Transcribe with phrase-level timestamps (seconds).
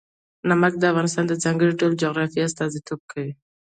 [0.49, 3.31] نمک د افغانستان د ځانګړي ډول جغرافیه استازیتوب کوي.